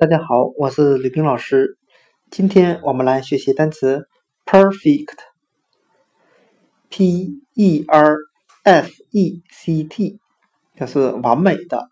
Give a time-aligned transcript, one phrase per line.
[0.00, 1.76] 大家好，我是吕冰老师。
[2.30, 4.06] 今天我们来学习单词
[4.46, 5.10] perfect，p
[7.54, 8.16] e r
[8.62, 10.20] f e c t，
[10.76, 11.88] 表示完美的。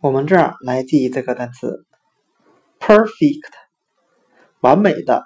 [0.00, 1.84] 我们这样来记忆这个单词
[2.80, 3.52] perfect，
[4.58, 5.22] 完美的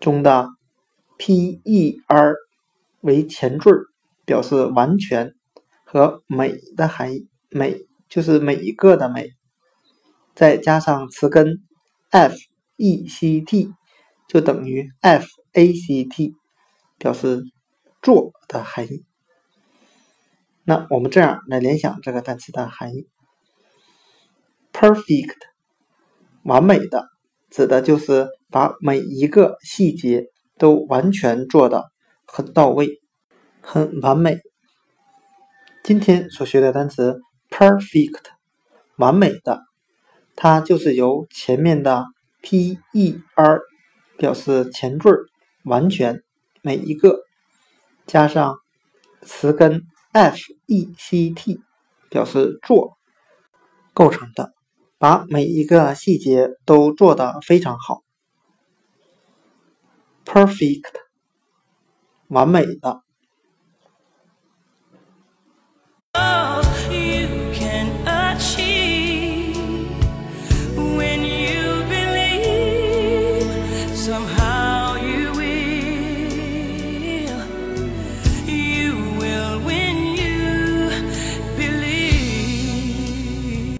[0.00, 0.48] 中的
[1.18, 2.34] p e r
[3.02, 3.70] 为前缀，
[4.24, 5.34] 表示完全
[5.84, 7.76] 和美的含义，美
[8.08, 9.32] 就是每一个的美。
[10.36, 11.62] 再加上词根
[12.10, 12.36] f
[12.76, 13.72] e c t，
[14.28, 16.34] 就等于 f a c t，
[16.98, 17.42] 表示
[18.02, 19.06] 做的含义。
[20.62, 23.08] 那我们这样来联想这个单词的含义
[24.74, 25.38] ：perfect，
[26.42, 27.08] 完美的，
[27.48, 30.26] 指的就是把每一个细节
[30.58, 31.86] 都完全做的
[32.26, 33.00] 很到位、
[33.62, 34.36] 很完美。
[35.82, 38.24] 今天所学的单词 perfect，
[38.96, 39.62] 完美的。
[40.36, 42.04] 它就是由前面的
[42.42, 43.60] p e r
[44.18, 45.10] 表示前缀
[45.64, 46.22] 完全
[46.62, 47.24] 每一个，
[48.06, 48.58] 加上
[49.22, 51.60] 词根 f e c t
[52.10, 52.98] 表示做
[53.94, 54.52] 构成的，
[54.98, 58.02] 把每一个细节都做得非常好
[60.24, 60.92] ，perfect
[62.28, 63.05] 完美的。